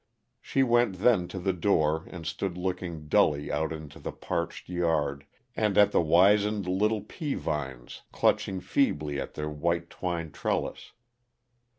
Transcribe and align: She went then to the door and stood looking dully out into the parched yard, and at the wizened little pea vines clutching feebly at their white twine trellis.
She 0.41 0.63
went 0.63 0.97
then 1.01 1.27
to 1.27 1.37
the 1.37 1.53
door 1.53 2.07
and 2.09 2.25
stood 2.25 2.57
looking 2.57 3.07
dully 3.07 3.51
out 3.51 3.71
into 3.71 3.99
the 3.99 4.11
parched 4.11 4.67
yard, 4.67 5.27
and 5.55 5.77
at 5.77 5.91
the 5.91 6.01
wizened 6.01 6.65
little 6.67 7.01
pea 7.01 7.35
vines 7.35 8.01
clutching 8.11 8.61
feebly 8.61 9.19
at 9.21 9.35
their 9.35 9.51
white 9.51 9.91
twine 9.91 10.31
trellis. 10.31 10.93